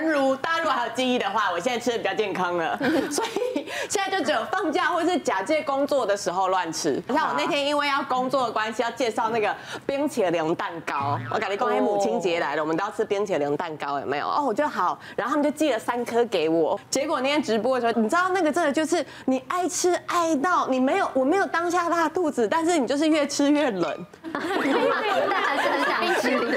[0.00, 2.78] 诚如大家如果还有记忆的话，我现在吃的比较健康了，
[3.12, 7.02] 所以现在就只有放假或是假借工作的时候乱吃。
[7.08, 14.26] 像我那天因为要工作的关系，要介绍那个冰淇淋蛋糕，我感觉公开母亲节来了，我们都要吃冰淇淋蛋糕，有没有？
[14.26, 16.80] 哦，我就好，然后他们就寄了三颗给我。
[16.88, 24.06] 结果那天直播的时候，你知道那个真的就是你爱吃爱到你没有，我没有当下拉肚子，但是你就是越吃越冷。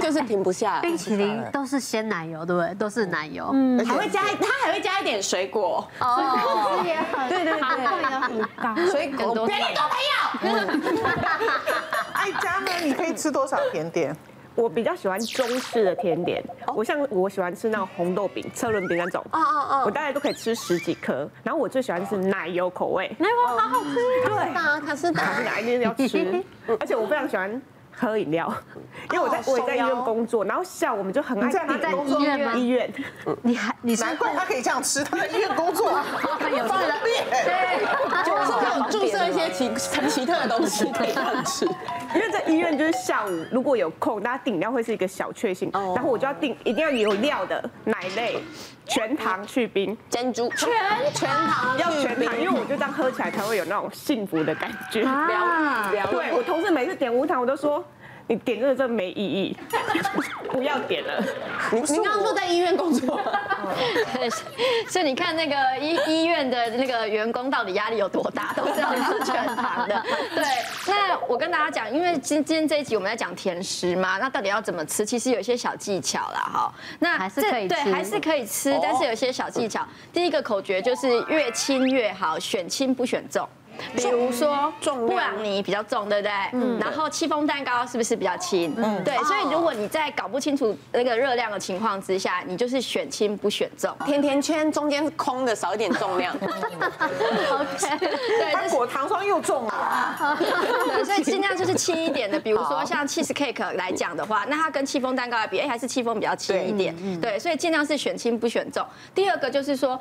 [0.04, 0.80] 就是停不下。
[0.82, 2.76] 冰淇淋都是鲜奶油，对不对？
[2.76, 5.88] 都是奶油，嗯，还会加，它还会加一点水果。
[6.00, 9.48] 哦，也 很对对对，很高，水果多。
[9.48, 10.14] 别你多朋友。
[12.14, 12.72] 爱家呢？
[12.84, 14.16] 你可以吃多少甜点？
[14.56, 16.44] 我比较喜欢中式的甜点，
[16.76, 21.28] 我像我喜欢吃那种红豆饼、车轮饼那种，哦哦哦，我大概都可以吃十几颗。
[21.42, 24.54] 然后我最喜欢是奶油口味，奶油好好吃，对，
[24.86, 26.44] 它是它是哪一天要吃，
[26.80, 27.60] 而且我非常喜欢。
[27.96, 28.52] 喝饮料，
[29.12, 32.54] 因为我在我也在医院工作，然后下午我们就很爱在医院吗？
[32.56, 32.94] 医院，
[33.42, 37.86] 你还你难怪他可以这样吃，他在医院工作，有方便，对，
[38.26, 41.14] 就是有注射一些奇很奇特的东西可以
[41.46, 41.68] 吃。
[42.16, 48.40] 因为在医院就是下午如果有空，大家订饮料会是一个小确幸，然后我就要订一定要有料的奶类。
[48.86, 50.70] 全糖去冰珍珠，全
[51.14, 55.04] 全糖要全糖，因为我就这样喝起来才会有那种幸福的感觉。
[55.04, 57.82] 啊，对，我同事每次点无糖，我都说。
[58.28, 59.58] 你点这个真的没意义，
[60.50, 61.24] 不要点了。
[61.72, 63.20] 你你刚刚说在医院工作，
[64.88, 70.02] 所以你看那个医医院的那个员工到底压力有多大，都是要吃全糖的。
[70.34, 70.44] 对，
[70.88, 75.06] 那我跟大家讲，因为今今天这一集我们在讲甜食嘛，那到底要怎么吃？
[75.06, 76.74] 其实有一些小技巧啦，哈。
[77.00, 79.86] 那还是可以吃，对，还是可以吃，但是有些小技巧。
[80.14, 83.48] 第一个口诀就是越轻越好，选轻不选重。
[83.96, 86.32] 比如说，布朗尼比较重，对不对？
[86.54, 86.80] 嗯。
[86.80, 88.74] 然后戚风蛋糕是不是比较轻？
[88.78, 89.04] 嗯。
[89.04, 93.96] 对，所以如果你在搞不清楚那个热量的情况之下，你就是选轻不选重。
[94.06, 96.36] 甜甜圈中间是空的，少一点重量。
[96.40, 97.98] OK。
[98.00, 100.38] 对，它果糖霜又重了。
[100.40, 102.40] 对，所以尽量就是轻一点的。
[102.40, 106.96] 比如说像 cheese cake 来讲的话，那它跟戚风蛋糕来比，哎，还是戚风比较轻一点。
[107.22, 108.86] 对，所以尽量是选轻不选重。
[109.14, 110.00] 第二个就是说。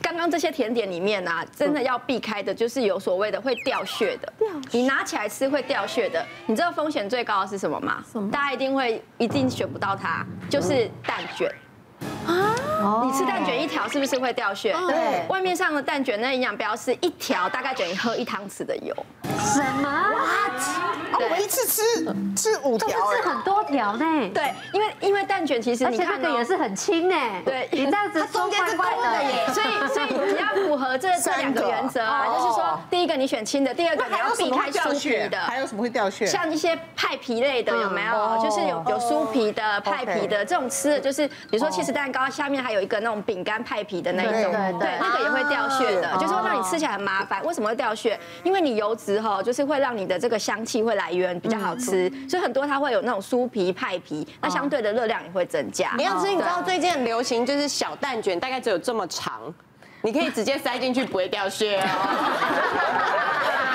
[0.00, 4.32] 刚刚这些甜点里面啊，真的要避开的就是有所谓的会掉屑的，
[4.70, 8.04] 你拿起来吃会掉屑的，你知道风险最高的是什么吗？
[8.30, 11.52] 大家一定会一定选不到它，就是蛋卷。
[12.84, 14.76] 啊，你吃蛋卷一条是不是会掉血？
[14.86, 18.94] 对，外面上的蛋卷那营养标示一条大概等于喝一汤匙的油。
[19.38, 20.12] 什么？
[21.14, 21.82] 我们一次吃
[22.36, 24.04] 吃五条，吃很多条呢。
[24.34, 27.40] 对，因为因为蛋卷其实你看这个也是很轻哎。
[27.44, 29.46] 对，你这样子中间是怪的耶。
[29.52, 35.38] 所以所以你要符合这这两个原则啊，就是说第一个你选轻的，第二个你要避开酥皮的。
[35.38, 36.26] 还有什么会掉血？
[36.26, 38.42] 像一些派皮类的有没有？
[38.42, 47.42] 就是有有酥皮的、派皮的这种吃的，就是比如说起司蛋糕下面还有一个那种饼干派皮的那一种，对，那个也会掉屑的，就是说让你吃起来很麻烦。
[47.44, 48.18] 为什么会掉屑？
[48.42, 55.92] 因为你油脂哈，就是会让你的这个香气会来源比较好吃，所以很多它会有那种酥皮派皮，那相对的热量也会增加。
[55.96, 59.40] 你要吃，你知道最近很流行就是小蛋卷，大概只有这么长，
[60.02, 61.88] 你可以直接塞进去不会掉屑哦。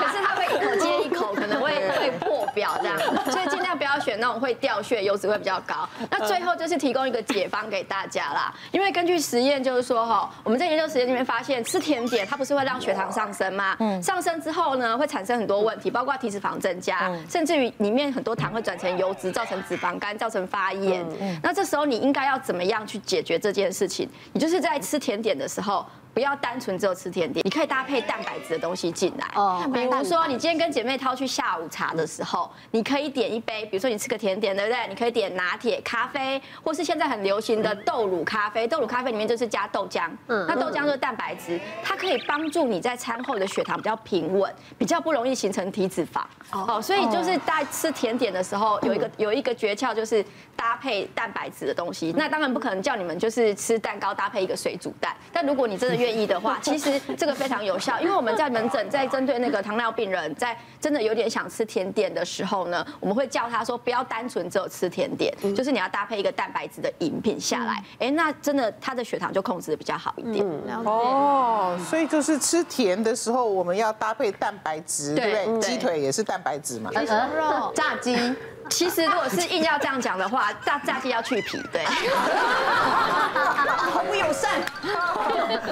[0.00, 2.98] 可是它会一口接一口，可能会会破表这样，
[3.30, 5.88] 所以尽量不要选那种会掉屑、油脂会比较高。
[6.10, 13.74] 那最后就是提供一个解方给大家啦，因为根据实验就是说哈，我们在研究实验里面发现，吃甜点它不是会让血糖上升吗？
[13.80, 21.02] 嗯，上升之后呢，会产生很多问题，包括体脂肪增加，甚至于里面很多糖会转成油脂，造成脂肪肝，造成发炎。
[21.42, 24.06] 那这时候你应该要怎么样去解决这件事情？
[24.34, 25.86] 你就是在吃甜点的时候。
[26.20, 29.26] 不要单纯只有吃甜点，你可以搭配蛋白质的东西进来。
[29.34, 34.86] 哦，比如说你今天跟姐妹淘去下午茶的时候，你可以点一杯，比如说你吃个甜点，对不对？
[34.86, 38.68] 你可以点拿铁咖啡，或是现在很流行的豆乳咖啡。
[38.68, 46.20] 豆乳咖啡里面就是加豆浆，嗯，那豆浆就是蛋白质，它可以帮助你在餐后的血糖比较平稳，比较不容易形成体脂肪。
[46.50, 50.22] 哦，所以就是在吃甜点的时候，有一个有一个诀窍，就是
[50.54, 52.12] 搭配蛋白质的东西。
[52.14, 70.44] 那当然不可能叫你们就是吃蛋糕搭配一个水煮蛋，但如果你真的愿意的话， 其实这个非常有效，因为我们在门诊在针对那个糖尿病人，在真的有点想吃甜点的时候呢，我们会叫他说不要单纯只有吃甜点，就是你要搭配一个蛋白质的饮品下来，哎，那真的他的血糖就控制的比较好一点。
[70.84, 75.60] 哦，所以就是吃甜的时候，我们要搭配蛋白质，对不对？
[75.60, 78.34] 鸡腿也是蛋白质嘛，肉、炸鸡。
[78.68, 81.82] 其实如果是硬要这样讲的话，炸炸鸡要去皮，对。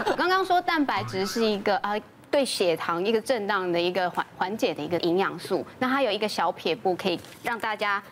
[0.06, 0.12] 我。
[0.16, 1.94] 刚刚说蛋白质是一个啊
[2.30, 8.02] 对血糖一个震荡的一个缓缓解的一个营养素，那它有一个小撇步可以让大家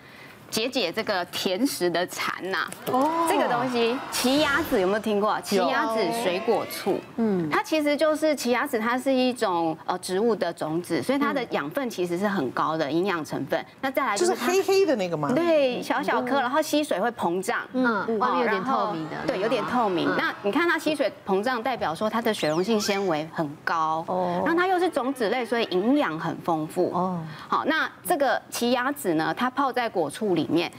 [0.50, 2.66] 解解这个甜食的馋呐。
[2.93, 5.40] 哦，这个东西奇亚籽有没有听过？
[5.43, 13.64] 奇亚籽水果醋，嗯，它其实就是奇亚籽，它是一种呃植物的种子，所以它的养分其实是很高的营养成分。
[13.81, 15.31] 那再来就是黑黑的那个吗？
[15.34, 20.08] 对，小小颗，然后吸水会膨胀，嗯，外面有点透明的，对，有点透明。
[20.16, 27.20] 那你看它吸水膨胀，代表说它的水溶性纤维很高哦，然后它又是种子类，所以营养很丰富哦。
[27.49, 30.70] 好，那这个奇亚籽呢，它泡在果醋里面，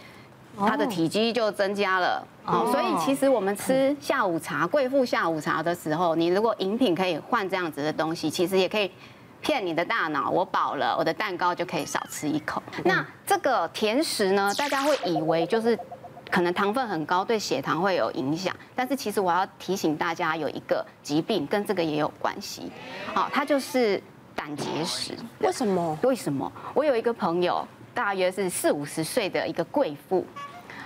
[0.58, 2.26] 它的体积就增加了。
[2.46, 8.90] 哦，所以其实我们吃下午茶、贵妇下午茶的时候，你如果饮品可以换这样子的东西，其实也可以
[9.42, 12.64] 骗你的大脑，我饱了，我的蛋糕就可以少吃一口。
[12.86, 15.78] 那这个甜食呢，大家会以为就是
[16.32, 18.56] 可能糖分很高，对血糖会有影响。
[18.74, 22.72] 但是其实我要提醒大家，有一个疾病跟这个也有关系。
[23.14, 24.02] 好，它就是
[24.34, 25.14] 胆结石。
[25.40, 25.98] 为什么？
[26.04, 26.50] 为什么？
[26.74, 27.68] 我有一个朋友。
[27.98, 30.24] 大约是四五十岁的一个贵妇，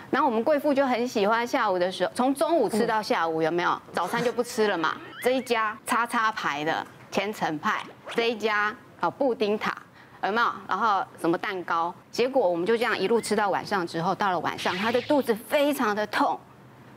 [0.10, 3.82] 然后我们贵妇就很喜欢下午的时候，从中午吃到下午，有没有？
[3.92, 4.96] 早餐就不吃了嘛。
[5.22, 7.84] 这一家叉叉牌的千层派，
[8.16, 9.76] 这一家啊布丁塔，
[10.24, 10.48] 有没有？
[10.70, 11.94] 然后什么蛋糕？
[12.10, 16.40] 结果我们就这样一路吃到晚上之后，到了晚上，她的肚子非常的痛，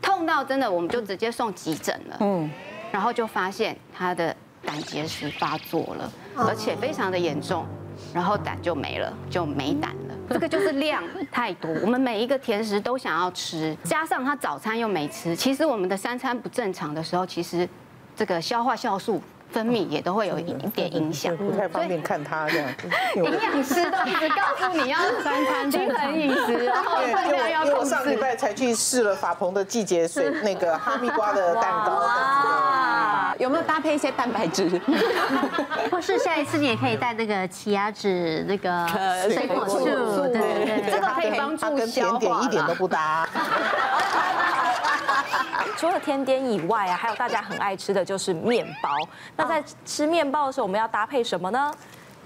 [0.00, 2.16] 痛到真的我们就直接送急诊了。
[2.20, 2.48] 嗯，
[2.92, 4.32] 然后就发现她的
[4.64, 7.66] 胆结石发作了，而且非常的严重。
[8.12, 10.03] 然后胆就没了，就没胆了。
[10.30, 17.68] 这个就是量太多，我们每一个甜食都想要吃，加上他早餐又没吃，其实我们的三餐不正常的时候，其实
[18.16, 21.36] 这个消化酵素分泌也都会有一点影响。
[21.36, 22.68] 不太方便看他这样。
[23.16, 27.76] 营养师都一直告诉你要三餐均衡饮食，然后分量要控制。
[27.76, 32.02] 我上礼拜才去试了法鹏的季节水那个哈密瓜的蛋糕。
[33.38, 34.80] 有没有搭配一些蛋白质？
[35.90, 38.86] 或是下一次你也可以带那个奇亚籽那个
[39.30, 43.28] 水果醋，对对对，这个可以帮助跟甜点一点都不搭。
[45.76, 48.90] 除了甜点以外啊，还有大家很爱吃的就是面包。
[49.36, 51.70] 那在吃面包的时候，我们要搭配什么呢？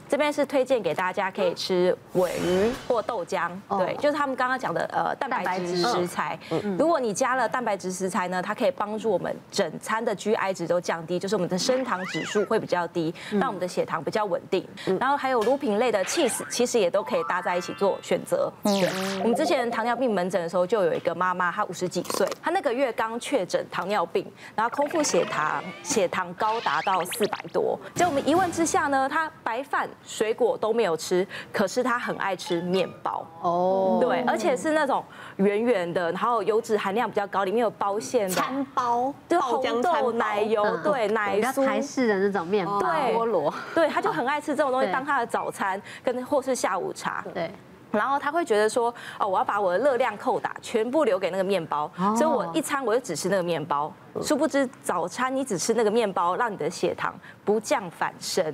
[0.09, 6.39] 这边是推荐给大家可以吃尾鱼或豆浆，对，就是他们刚刚讲的呃蛋白质食材。
[6.79, 14.67] 如果你加了蛋白质食材呢，它可以帮助我们整餐的 GI 值都降低，就是我们的升糖指数会比较低，让我们的血糖比较稳定。
[14.99, 18.51] 然后还有乳品类的 cheese，其实也都可以搭在一起做选择。
[18.63, 18.89] 对，
[19.23, 24.27] 我们之前糖尿病门诊的时候，就有一个妈妈，她五十几岁，她那个月刚确诊糖尿病，
[24.57, 29.89] 然后空腹血糖血糖高达到四百多，结果我们一问之下呢，她白饭。
[30.05, 33.27] 水果都没有吃，可是他很爱吃面包。
[33.43, 35.05] 哦，对，而且是那种
[35.37, 38.35] 圆圆的，然后油脂含量比较高，里面有包馅的。
[38.35, 41.65] 餐包，就红豆奶油，对，奶酥。
[41.65, 47.51] 台式的那种面包，对，菠萝，对，他就很爱吃这种东西当他的早餐，跟或是下午茶，对。
[47.91, 53.91] 然后他会觉得说，哦，我要把我的热量扣打，全部留给那个面包，所以我一餐我就只吃那个面包。
[54.23, 58.45] 殊不知早餐你只吃那个面包，让你的血糖不降反升。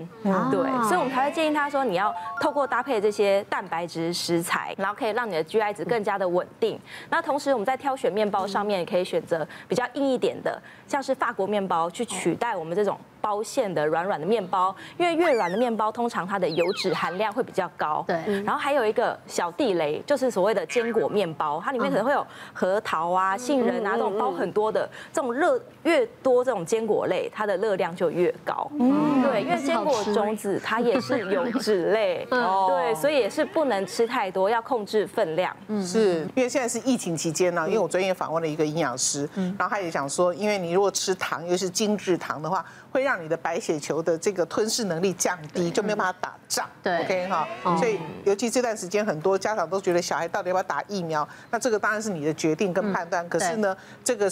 [0.51, 6.79] 对，所以我们才会建议他说，你要透过搭配这些蛋白质食材，然后可以让你的 GI 值更加的稳定。
[7.11, 12.99] 那同时我们在挑选面包上面，也可以选择比较硬一点的，像是法国面包，去取代我们这种。
[13.25, 18.05] 包馅的软软的面包，因为越软的面包通常它的油脂含量会比较高。
[18.07, 28.71] 对，然后还有一个小地雷，就是所谓的坚果面包，它里面可能会有核桃啊、杏仁啊这种包很多的，这种热越多这种坚果类，它的热量就越高。
[28.79, 35.55] 嗯，对，因为坚果种子它也是油脂类， 对，所以也是不能吃太多，要控制分量。
[35.69, 39.29] 嗯，是因为现在是疫情期间呢，因为我专业访问了一个营养师，
[39.59, 46.69] 然后他也想说，因为你如果吃糖，尤其是精制糖的话，会让你的白血球的这个吞噬能力降低，就没有办法打仗。
[46.83, 47.47] 对，OK 哈。
[47.77, 51.29] 所以尤其这段时间，很多家长都觉得小孩到底要不要打疫苗？
[51.51, 53.29] 那这个当然是你的决定跟判断。
[53.29, 54.31] 可是呢，这个。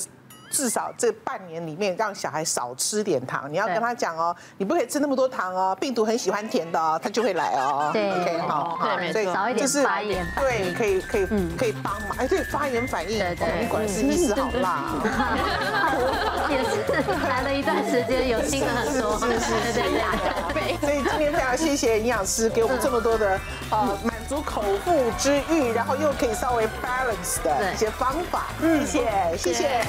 [0.52, 3.50] 至少这半年里面，让小孩少吃点糖。
[3.50, 5.74] 你要跟他讲哦，你不可以吃那么多糖哦。
[5.80, 7.90] 病毒很喜欢甜的哦，他就会来哦。
[7.92, 10.26] 对，OK，好，对，所以少一点发炎。
[10.38, 12.18] 对，可以，可以，可以帮忙。
[12.18, 13.18] 哎，对，发炎反应。
[13.18, 13.66] 对对。
[13.68, 14.92] 管是意思好辣。
[16.50, 16.84] 也是
[17.28, 19.18] 来了一段时间，有新的很多。
[19.18, 19.80] 是是是。
[20.52, 20.76] 对。
[20.80, 23.40] 所以今天非常谢谢营养师给我们这么多的
[23.70, 28.46] 呃满足口腹之欲，然后又可以稍微 balance 的一些方法。
[28.62, 29.04] 嗯，谢
[29.36, 29.84] 谢，谢谢。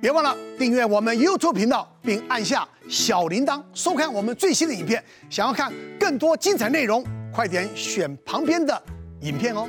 [0.00, 5.02] 别忘了订阅我们 YouTube 频道，并按下小铃铛，收看我们最新的影片。
[5.28, 7.04] 想要看更多精彩内容，
[7.34, 8.80] 快点选旁边的
[9.22, 9.68] 影片哦。